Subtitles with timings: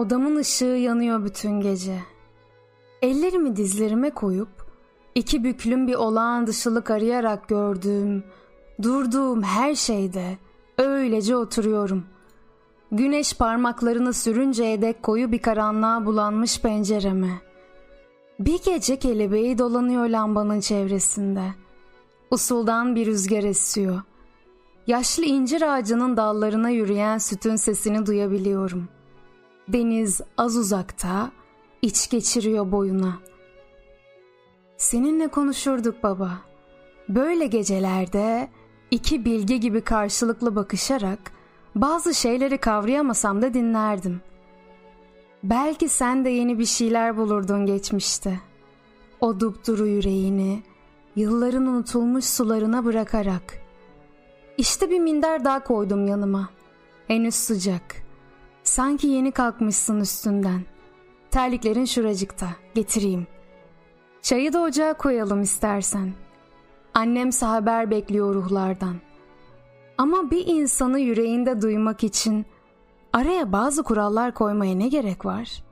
[0.00, 1.98] Odamın ışığı yanıyor bütün gece.
[3.02, 4.48] Ellerimi dizlerime koyup
[5.14, 8.24] iki büklüm bir olağan dışılık arayarak gördüğüm,
[8.82, 10.38] durduğum her şeyde
[10.78, 12.04] öylece oturuyorum.
[12.92, 17.40] Güneş parmaklarını sürünceye dek koyu bir karanlığa bulanmış pencereme.
[18.38, 21.44] Bir gece kelebeği dolanıyor lambanın çevresinde.
[22.30, 24.02] Usuldan bir rüzgar esiyor.
[24.86, 28.88] Yaşlı incir ağacının dallarına yürüyen sütün sesini duyabiliyorum.
[29.72, 31.30] Deniz az uzakta,
[31.82, 33.18] iç geçiriyor boyuna.
[34.76, 36.30] Seninle konuşurduk baba.
[37.08, 38.48] Böyle gecelerde
[38.90, 41.32] iki bilge gibi karşılıklı bakışarak
[41.74, 44.20] bazı şeyleri kavrayamasam da dinlerdim.
[45.42, 48.40] Belki sen de yeni bir şeyler bulurdun geçmişte.
[49.20, 50.62] O dupduru yüreğini
[51.16, 53.42] yılların unutulmuş sularına bırakarak.
[54.58, 56.48] İşte bir minder daha koydum yanıma.
[57.06, 58.09] Henüz sıcak.
[58.70, 60.60] Sanki yeni kalkmışsın üstünden.
[61.30, 62.46] Terliklerin şuracıkta.
[62.74, 63.26] Getireyim.
[64.22, 66.12] Çayı da ocağa koyalım istersen.
[66.94, 68.96] Annemse haber bekliyor ruhlardan.
[69.98, 72.46] Ama bir insanı yüreğinde duymak için
[73.12, 75.62] araya bazı kurallar koymaya ne gerek var?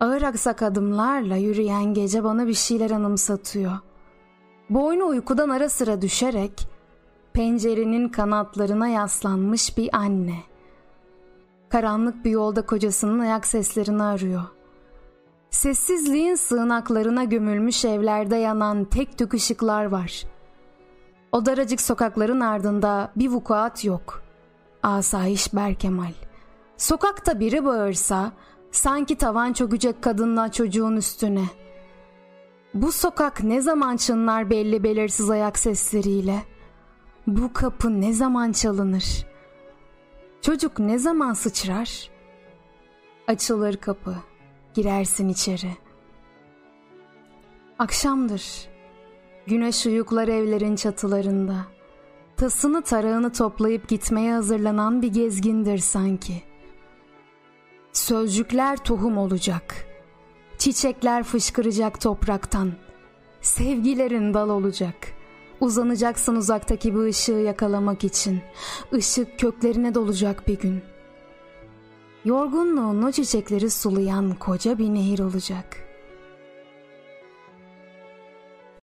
[0.00, 3.72] Ağır aksak adımlarla yürüyen gece bana bir şeyler anımsatıyor.
[4.70, 6.68] Boynu uykudan ara sıra düşerek
[7.32, 10.48] pencerenin kanatlarına yaslanmış bir anne.
[11.68, 14.42] Karanlık bir yolda kocasının ayak seslerini arıyor.
[15.50, 20.22] Sessizliğin sığınaklarına gömülmüş evlerde yanan tek tük ışıklar var.
[21.32, 24.22] O daracık sokakların ardında bir vukuat yok.
[24.82, 26.12] Asayiş Berkemal.
[26.76, 28.32] Sokakta biri bağırsa
[28.70, 31.44] sanki tavan çökecek kadınla çocuğun üstüne.
[32.74, 36.42] Bu sokak ne zaman çınlar belli belirsiz ayak sesleriyle?
[37.26, 39.27] Bu kapı ne zaman çalınır?
[40.42, 42.10] Çocuk ne zaman sıçrar?
[43.26, 44.16] Açılır kapı,
[44.74, 45.70] girersin içeri.
[47.78, 48.68] Akşamdır.
[49.46, 51.66] Güneş uyuklar evlerin çatılarında.
[52.36, 56.42] Tasını tarağını toplayıp gitmeye hazırlanan bir gezgindir sanki.
[57.92, 59.86] Sözcükler tohum olacak.
[60.58, 62.72] Çiçekler fışkıracak topraktan.
[63.40, 65.17] Sevgilerin dal olacak.''
[65.60, 68.40] Uzanacaksın uzaktaki bir ışığı yakalamak için.
[68.92, 70.82] Işık köklerine dolacak bir gün.
[72.24, 75.87] Yorgunluğun o çiçekleri sulayan koca bir nehir olacak.''